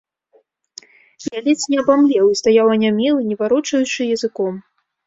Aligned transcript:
Я 1.27 1.37
ледзь 1.49 1.67
не 1.75 1.81
абамлеў 1.83 2.25
і 2.33 2.39
стаяў 2.43 2.67
анямелы, 2.79 3.21
не 3.31 3.35
варочаючы 3.45 4.13
языком. 4.19 4.53